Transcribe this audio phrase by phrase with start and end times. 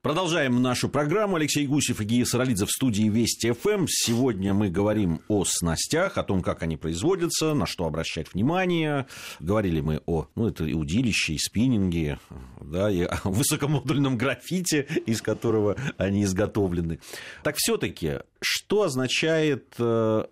[0.00, 1.34] Продолжаем нашу программу.
[1.34, 3.86] Алексей Гусев и Гия Саралидзе в студии Вести ФМ.
[3.88, 9.08] Сегодня мы говорим о снастях, о том, как они производятся, на что обращать внимание.
[9.40, 12.20] Говорили мы о, ну, это и удилище, и спиннинге,
[12.60, 17.00] да, и о высокомодульном граффите, из которого они изготовлены.
[17.42, 20.28] Так все-таки, что означает ну,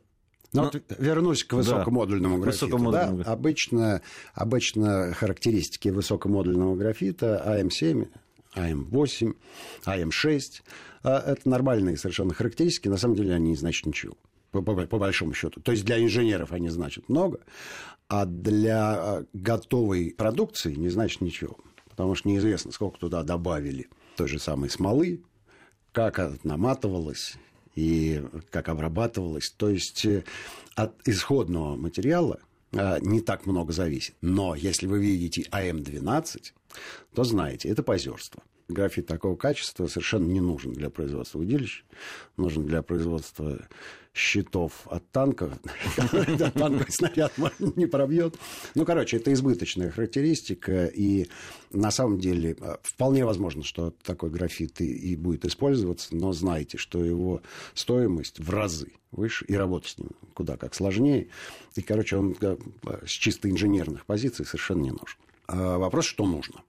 [0.53, 2.67] вот вернусь к высокомодульному да, графиту.
[2.67, 3.25] Высокомодульному.
[3.25, 4.03] Да, обычно,
[4.33, 8.07] обычно характеристики высокомодульного графита АМ7
[8.57, 9.35] АМ8,
[9.85, 10.41] АМ6.
[11.03, 14.17] А это нормальные совершенно характеристики, на самом деле они не значат ничего.
[14.51, 15.61] По, по, по большому счету.
[15.61, 17.41] То есть для инженеров они значат много,
[18.09, 21.57] а для а, готовой продукции не значит ничего.
[21.91, 25.23] Потому что неизвестно, сколько туда добавили той же самой смолы,
[25.93, 27.37] как это наматывалось
[27.75, 29.51] и как обрабатывалось.
[29.57, 30.25] То есть э,
[30.75, 32.41] от исходного материала
[33.01, 34.15] не так много зависит.
[34.21, 36.53] Но если вы видите АМ-12,
[37.15, 38.43] то знаете, это позерство.
[38.69, 41.85] Графит такого качества совершенно не нужен для производства удилищ,
[42.37, 43.61] нужен для производства
[44.13, 45.53] щитов от танков,
[46.55, 47.33] танковый снаряд
[47.77, 48.37] не пробьет.
[48.75, 51.29] Ну, короче, это избыточная характеристика, и
[51.71, 57.05] на самом деле э, вполне возможно, что такой графит и будет использоваться, но знайте, что
[57.05, 57.43] его
[57.75, 61.29] стоимость в разы выше, и работать с ним куда как сложнее.
[61.77, 62.37] И, короче, он
[63.05, 65.19] с чисто инженерных позиций совершенно не нужен.
[65.47, 66.63] А вопрос, что нужно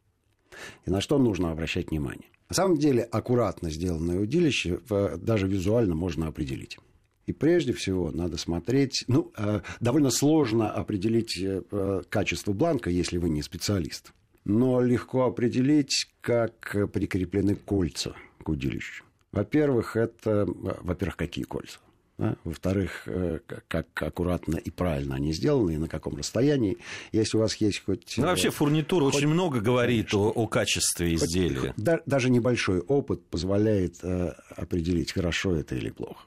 [0.85, 2.29] и на что нужно обращать внимание.
[2.49, 4.79] На самом деле, аккуратно сделанное удилище
[5.17, 6.77] даже визуально можно определить.
[7.25, 13.29] И прежде всего надо смотреть, ну, э, довольно сложно определить э, качество бланка, если вы
[13.29, 14.13] не специалист.
[14.45, 19.03] Но легко определить, как прикреплены кольца к удилищу.
[19.33, 21.79] Во-первых, это, во-первых, какие кольца?
[22.17, 22.35] Да?
[22.43, 26.77] Во-вторых, э, как аккуратно и правильно они сделаны, и на каком расстоянии.
[27.11, 28.15] Если у вас есть хоть...
[28.17, 29.15] Ну, вообще фурнитура хоть...
[29.15, 31.59] очень много говорит о, о качестве изделия.
[31.59, 36.25] Хоть, да, даже небольшой опыт позволяет э, определить, хорошо это или плохо.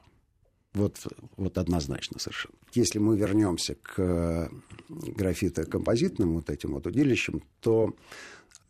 [0.73, 1.05] Вот,
[1.35, 2.55] вот однозначно совершенно.
[2.73, 4.49] Если мы вернемся к э,
[4.89, 7.93] графитокомпозитным вот этим вот удилищам, то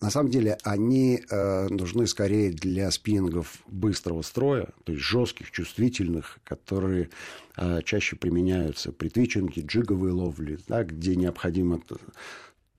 [0.01, 6.39] на самом деле они э, нужны скорее для спиннингов быстрого строя, то есть жестких, чувствительных,
[6.43, 7.11] которые
[7.55, 11.79] э, чаще применяются при твичинге, джиговой ловле, да, где необходимо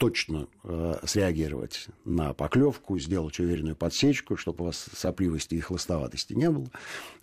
[0.02, 6.50] точно э, среагировать на поклевку, сделать уверенную подсечку, чтобы у вас сопливости и хлыстоватости не
[6.50, 6.66] было.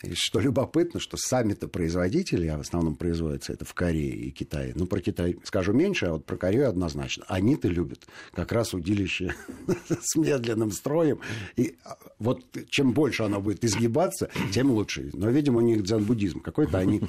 [0.02, 4.72] И что любопытно, что сами-то производители, а в основном производится это в Корее и Китае,
[4.78, 7.26] ну, про Китай скажу меньше, а вот про Корею однозначно.
[7.28, 9.36] Они-то любят как раз удилище
[9.90, 11.20] с медленным строем.
[11.58, 15.10] И а, вот чем больше оно будет изгибаться, тем лучше.
[15.12, 17.02] Но, видимо, у них дзен-буддизм какой-то, они,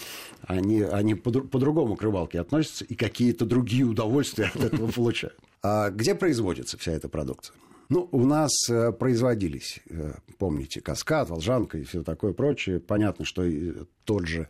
[0.42, 5.38] они, они по-другому к рыбалке относятся и какие-то другие удовольствия от этого получают.
[5.62, 7.54] А где производится вся эта продукция?
[7.90, 12.80] Ну, у нас э, производились, э, помните, Каскад, Волжанка и все такое прочее.
[12.80, 13.44] Понятно, что
[14.04, 14.48] тот же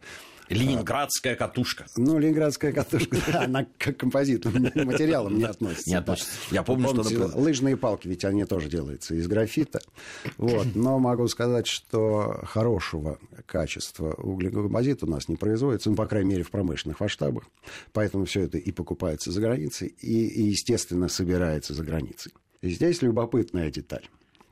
[0.50, 1.86] Ленинградская катушка.
[1.96, 5.88] Ну, ленинградская катушка, да, она к композитным материалам не относится.
[5.88, 6.32] Не относится.
[6.50, 7.38] Я помню, что...
[7.38, 9.80] Лыжные палки, ведь они тоже делаются из графита.
[10.38, 10.74] Вот.
[10.74, 16.42] Но могу сказать, что хорошего качества углекомпозит у нас не производится, ну, по крайней мере,
[16.42, 17.44] в промышленных масштабах.
[17.92, 22.32] Поэтому все это и покупается за границей, и естественно, собирается за границей.
[22.62, 24.09] И здесь любопытная деталь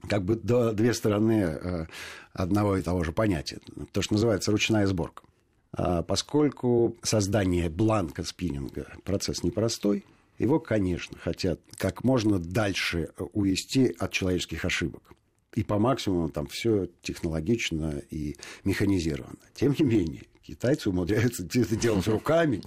[0.07, 1.87] как бы две стороны э,
[2.33, 3.59] одного и того же понятия.
[3.93, 5.25] То, что называется ручная сборка.
[5.73, 10.05] А поскольку создание бланка спиннинга процесс непростой,
[10.39, 15.03] его, конечно, хотят как можно дальше увести от человеческих ошибок.
[15.55, 19.39] И по максимуму там все технологично и механизировано.
[19.55, 22.63] Тем не менее, Китайцы умудряются это делать руками.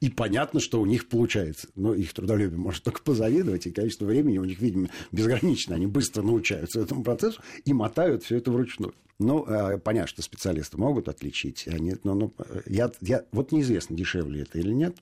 [0.00, 1.68] И понятно, что у них получается.
[1.74, 3.66] Но их трудолюбие может только позавидовать.
[3.66, 5.74] И количество времени у них, видимо, безгранично.
[5.74, 8.94] Они быстро научаются этому процессу и мотают все это вручную.
[9.18, 11.68] Ну, э, понятно, что специалисты могут отличить.
[11.68, 14.96] Они, но, ну, я, я, вот неизвестно, дешевле это или нет.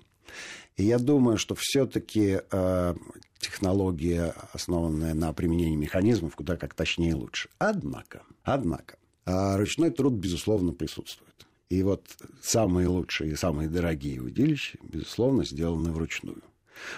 [0.77, 2.95] И я думаю, что все-таки э,
[3.39, 7.51] технология, основанная на применении механизмов, куда как точнее и лучше.
[7.59, 11.33] Однако, однако, э, ручной труд, безусловно, присутствует.
[11.73, 12.05] И вот
[12.43, 16.43] самые лучшие и самые дорогие удилища, безусловно, сделаны вручную.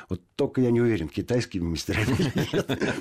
[0.08, 2.14] Вот только я не уверен, китайскими мастерами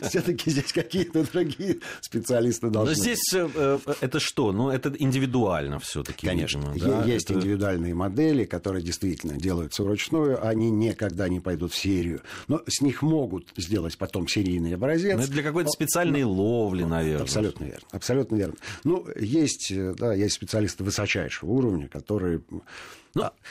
[0.08, 2.96] Все-таки здесь какие-то другие специалисты должны.
[2.96, 4.52] Но здесь э, э, это что?
[4.52, 6.28] Ну, это индивидуально все-таки.
[6.28, 6.74] Конечно.
[7.06, 7.40] Есть это...
[7.40, 10.46] индивидуальные модели, которые действительно делаются вручную.
[10.46, 12.22] Они никогда не пойдут в серию.
[12.48, 15.18] Но с них могут сделать потом серийный образец.
[15.18, 17.24] Ну, для какой-то специальной ловли, наверное.
[17.24, 17.88] Абсолютно верно.
[17.92, 18.56] Абсолютно верно.
[18.84, 22.62] Ну, есть, э, да, есть специалисты высочайшего уровня, которые, ну,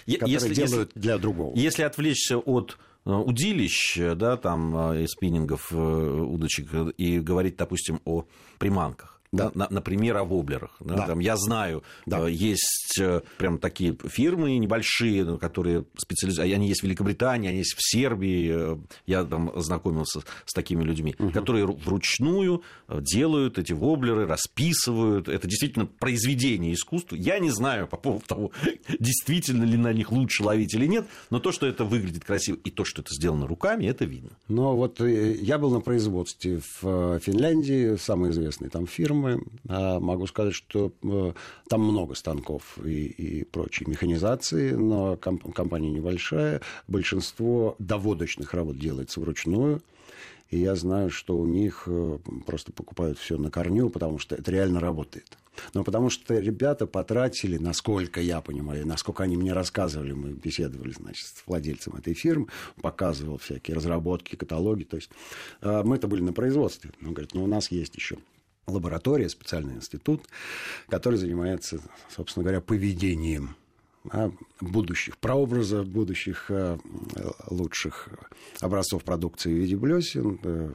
[0.07, 1.57] которые если, делают если, для другого.
[1.57, 8.27] Если отвлечься от удилищ, да, там, э, спиннингов, э, удочек, и говорить, допустим, о
[8.59, 9.12] приманках.
[9.33, 9.51] Да.
[9.55, 10.77] на, например, о воблерах.
[10.81, 10.97] Да?
[10.97, 11.07] Да.
[11.07, 12.29] Там, я знаю, да.
[12.29, 13.01] есть
[13.39, 19.25] прям такие фирмы небольшие, которые специализируются, они есть в Великобритании, они есть в Сербии, я
[19.25, 21.31] там знакомился с такими людьми, угу.
[21.31, 25.29] которые вручную делают эти воблеры, расписывают.
[25.29, 27.17] Это действительно произведение искусства.
[27.17, 28.53] Я не знаю по поводу того,
[29.01, 32.71] действительно ли на них лучше ловить или нет, но то, что это выглядит красиво, и
[32.71, 34.31] то, что это сделано руками, это видно.
[34.49, 39.22] Но вот э, я был на производстве в э, Финляндии, самые известные там фирмы.
[39.69, 41.33] А могу сказать, что э,
[41.69, 46.61] там много станков и, и прочей механизации, но компания небольшая.
[46.89, 49.83] Большинство доводочных работ делается вручную.
[50.51, 54.51] И я знаю, что у них э, просто покупают все на корню, потому что это
[54.51, 55.39] реально работает.
[55.75, 61.27] Но потому что ребята потратили, насколько я понимаю, насколько они мне рассказывали, мы беседовали, значит,
[61.27, 62.49] с владельцем этой фирмы,
[62.81, 64.85] показывал всякие разработки, каталоги.
[64.85, 65.11] То есть
[65.63, 66.91] э, мы это были на производстве.
[67.01, 68.19] Он говорит, ну у нас есть еще
[68.67, 70.23] лаборатория, специальный институт,
[70.89, 73.57] который занимается, собственно говоря, поведением
[74.61, 76.79] будущих прообразов, будущих э,
[77.49, 78.09] лучших
[78.61, 80.73] образцов продукции в виде блесен, э,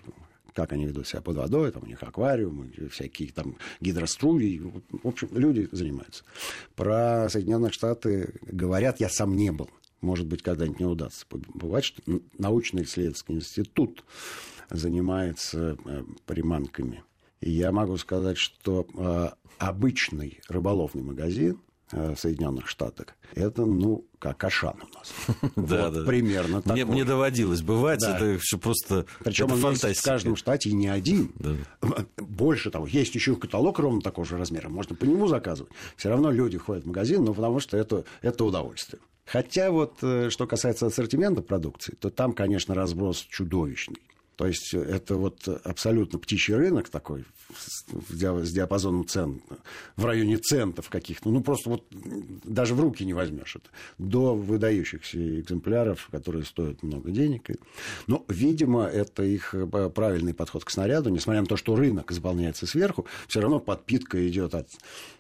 [0.54, 4.60] как они ведут себя под водой, там у них аквариум, всякие там гидроструи.
[4.90, 6.24] В общем, люди занимаются.
[6.76, 9.70] Про Соединенные Штаты говорят, я сам не был.
[10.02, 12.02] Может быть, когда-нибудь не удастся побывать, что
[12.38, 14.04] научно-исследовательский институт
[14.70, 17.04] занимается э, приманками.
[17.42, 18.88] И я могу сказать, что
[19.60, 21.60] обычный рыболовный магазин
[21.94, 23.16] Э, в Соединенных Штатах.
[23.34, 25.14] Это, ну, как Ашан у нас.
[25.56, 26.04] Да, да.
[26.04, 26.76] Примерно так.
[26.76, 31.32] Мне доводилось бывать, это все просто Причем он в каждом штате и не один.
[32.18, 35.72] Больше того, есть еще каталог ровно такого же размера, можно по нему заказывать.
[35.96, 39.02] Все равно люди ходят в магазин, ну, потому что это, это удовольствие.
[39.26, 44.02] Хотя вот, э, что касается ассортимента продукции, то там, конечно, разброс чудовищный.
[44.38, 47.26] То есть это вот абсолютно птичий рынок такой
[47.56, 49.42] с диапазоном цен
[49.96, 51.30] в районе центов каких-то.
[51.30, 51.86] Ну, просто вот
[52.44, 53.70] даже в руки не возьмешь это.
[53.98, 57.50] До выдающихся экземпляров, которые стоят много денег.
[58.06, 61.10] Но, видимо, это их э, правильный подход к снаряду.
[61.10, 64.70] Несмотря на то, что рынок заполняется сверху, все равно подпитка идет от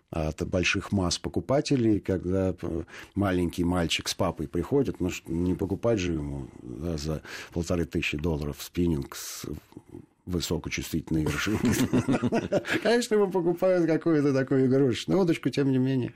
[0.09, 2.83] от больших масс покупателей, когда э,
[3.13, 7.21] маленький мальчик с папой приходит, ну, не покупать же ему да, за
[7.51, 9.45] полторы тысячи долларов спиннинг с
[10.25, 12.61] высокочувствительной вершиной.
[12.83, 16.13] Конечно, ему покупают какую-то такую игрушечную удочку, тем не менее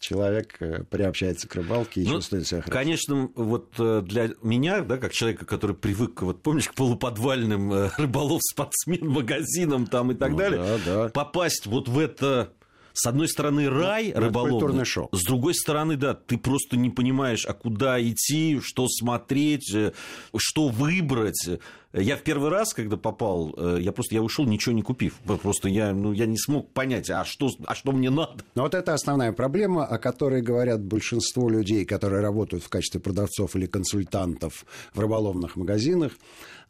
[0.00, 2.78] человек э, приобщается к рыбалке и ну, чувствует себя хорошо.
[2.78, 9.08] Конечно, вот э, для меня, да, как человека, который привык, вот помнишь, к полуподвальным рыболов-спортсмен,
[9.08, 11.08] магазинам там и так ну, далее, да, да.
[11.08, 12.52] попасть вот в это
[12.98, 15.08] с одной стороны, рай ну, рыболовный, шоу.
[15.12, 19.92] с другой стороны, да, ты просто не понимаешь, а куда идти, что смотреть, э,
[20.36, 21.48] что выбрать.
[21.92, 25.14] Я в первый раз, когда попал, э, я просто я ушел, ничего не купив.
[25.40, 28.42] Просто я, ну, я не смог понять, а что, а что мне надо.
[28.56, 33.54] Но вот это основная проблема, о которой говорят большинство людей, которые работают в качестве продавцов
[33.54, 36.14] или консультантов в рыболовных магазинах.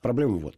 [0.02, 0.56] Проблема вот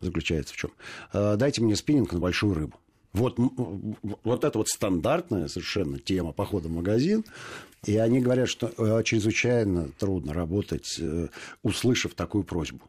[0.00, 0.70] заключается в чем.
[1.12, 2.78] Э, дайте мне спиннинг на большую рыбу.
[3.14, 7.24] Вот, вот это вот стандартная совершенно тема похода в магазин.
[7.86, 11.28] И они говорят, что э, чрезвычайно трудно работать, э,
[11.62, 12.80] услышав такую просьбу.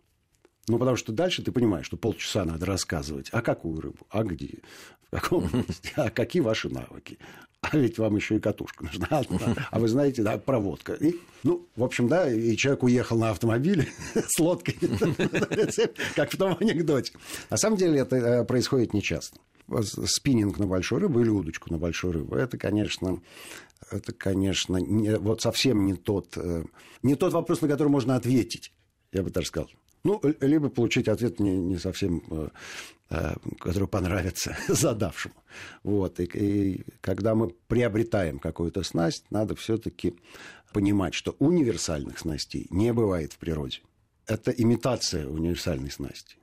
[0.68, 4.60] Ну, потому что дальше ты понимаешь, что полчаса надо рассказывать, а какую рыбу, а где,
[5.08, 7.20] в каком месте, а какие ваши навыки.
[7.62, 9.24] А ведь вам еще и катушка нужна.
[9.72, 10.94] А вы знаете, да, проводка.
[10.94, 14.76] И, ну, в общем, да, и человек уехал на автомобиле с лодкой,
[16.16, 17.14] как в том анекдоте.
[17.52, 19.38] На самом деле это э, происходит нечасто
[20.06, 23.22] спиннинг на большую рыбу или удочку на большую рыбу, это, конечно,
[23.92, 26.64] это, конечно, не, вот совсем не тот, э,
[27.04, 28.72] не тот вопрос, на который можно ответить,
[29.12, 29.70] я бы так сказал.
[30.04, 32.50] Ну, либо получить ответ не, не совсем, э,
[33.10, 35.36] э, который понравится задавшему.
[35.84, 36.20] Вот.
[36.20, 40.16] И, и когда мы приобретаем какую-то снасть, надо все-таки
[40.74, 43.80] понимать, что универсальных снастей не бывает в природе.
[44.28, 46.38] Это имитация универсальной снасти.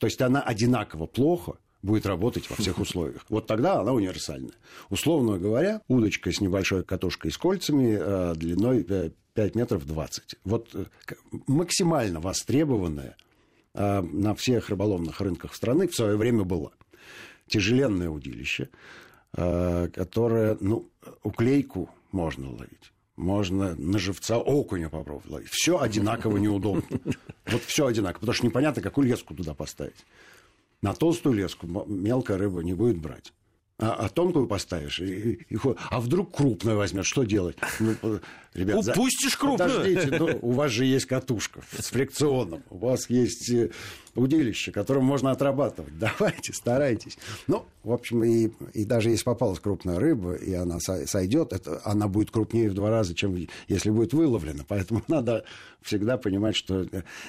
[0.00, 3.24] То есть она одинаково плохо будет работать во всех условиях.
[3.28, 4.54] Вот тогда она универсальная.
[4.88, 10.36] Условно говоря, удочка с небольшой катушкой с кольцами э, длиной 5 э, метров 20.
[10.44, 10.84] Вот э,
[11.46, 13.16] максимально востребованная
[13.74, 16.72] на всех рыболовных рынках страны в свое время была.
[17.46, 18.68] Тяжеленное удилище,
[19.32, 20.90] которое, ну,
[21.22, 25.50] уклейку можно ловить можно на живца окуня попробовать ловить.
[25.50, 26.82] Все одинаково неудобно.
[27.46, 30.06] Вот все одинаково, потому что непонятно, какую леску туда поставить.
[30.82, 33.32] На толстую леску мелкая рыба не будет брать.
[33.78, 35.58] А, а тонкую поставишь, и, и,
[35.90, 37.56] а вдруг крупную возьмет, что делать?
[37.80, 38.20] Ну,
[38.54, 39.70] ребят, Упустишь крупную.
[39.70, 43.70] Подождите, ну, у вас же есть катушка с фрикционом, у вас есть э,
[44.14, 45.98] удилище, которым можно отрабатывать.
[45.98, 47.18] Давайте, старайтесь.
[47.46, 52.08] Ну, в общем, и, и даже если попалась крупная рыба, и она сойдет, это, она
[52.08, 53.36] будет крупнее в два раза, чем
[53.68, 54.64] если будет выловлена.
[54.68, 55.44] Поэтому надо
[55.80, 56.86] всегда понимать, что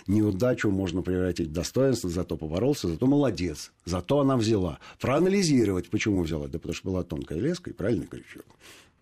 [0.07, 4.79] неудачу можно превратить в достоинство, зато поборолся, зато молодец, зато она взяла.
[4.99, 6.47] Проанализировать, почему взяла.
[6.47, 8.45] Да потому что была тонкая леска и правильный крючок.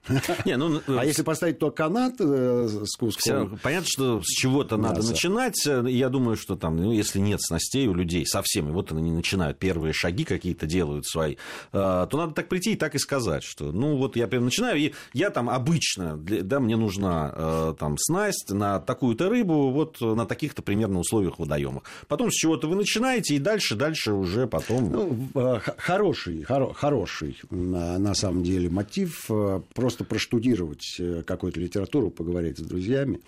[0.46, 3.50] Не, ну, а если поставить то канат э, с куском...
[3.50, 5.64] Все, понятно, что с чего-то надо начинать.
[5.66, 9.60] Я думаю, что там, ну, если нет снастей у людей совсем, и вот они начинают
[9.60, 11.38] первые шаги какие-то делают свои, э,
[11.72, 14.94] то надо так прийти и так и сказать, что, ну, вот я прям начинаю, и
[15.14, 20.64] я там обычно, да, мне нужна э, там снасть на такую-то рыбу, вот на таких-то
[20.64, 21.84] примерно условиях водоемах.
[22.08, 24.92] Потом с чего-то вы начинаете, и дальше, дальше уже потом...
[24.92, 29.30] Ну, э, хороший, хоро, хороший, на самом деле, мотив
[29.76, 33.20] просто просто проштудировать э, какую-то литературу, поговорить с друзьями,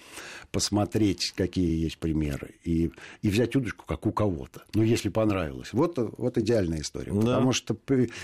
[0.51, 2.91] посмотреть, какие есть примеры, и,
[3.21, 4.63] и взять удочку, как у кого-то.
[4.73, 5.73] Ну, если понравилось.
[5.73, 7.11] Вот, вот идеальная история.
[7.11, 7.19] Да.
[7.19, 7.75] Потому что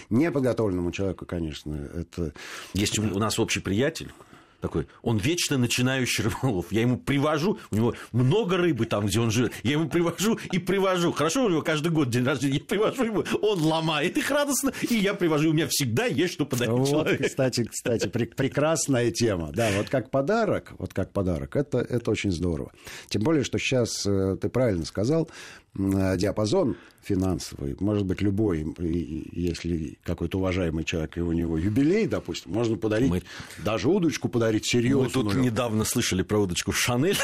[0.10, 2.34] неподготовленному человеку, конечно, это...
[2.74, 4.12] Есть у нас общий приятель,
[4.60, 6.68] такой, он вечно начинающий рыболов.
[6.72, 9.54] Я ему привожу, у него много рыбы там, где он живет.
[9.64, 11.12] Я ему привожу и привожу.
[11.12, 12.58] Хорошо, у него каждый год день рождения.
[12.58, 15.50] Я привожу ему, он ломает их радостно, и я привожу.
[15.50, 17.24] У меня всегда есть что подарить вот, человеку.
[17.24, 19.52] Кстати, кстати, прекрасная тема.
[19.54, 22.72] Да, вот как подарок, вот как подарок, это, это очень здорово.
[23.08, 25.30] Тем более, что сейчас, э, ты правильно сказал,
[25.76, 32.78] диапазон финансовый, может быть, любой, если какой-то уважаемый человек, и у него юбилей, допустим, можно
[32.78, 33.24] подарить, Мы...
[33.64, 35.06] даже удочку подарить серьезную.
[35.06, 37.18] Мы тут недавно слышали про удочку Шанель.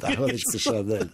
[0.00, 1.10] Да, удочку Шанель.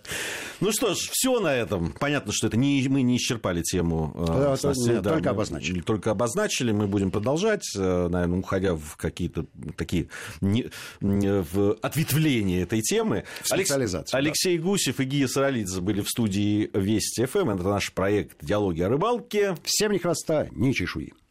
[0.61, 1.93] Ну что ж, все на этом.
[1.99, 4.13] Понятно, что это не, мы не исчерпали тему.
[4.15, 5.81] Э, да, да, только обозначили.
[5.81, 9.47] Только обозначили, мы будем продолжать, э, наверное, уходя в какие-то
[9.77, 10.09] такие
[10.41, 10.71] не,
[11.01, 13.25] в ответвления этой темы.
[13.43, 14.19] Специализация.
[14.19, 14.65] Алексей да.
[14.65, 17.51] Гусев и Гия Саралидзе были в студии Вести ФМ.
[17.51, 19.57] Это наш проект «Диалоги о рыбалке».
[19.65, 21.13] Всем ни хвоста, ни чешуи.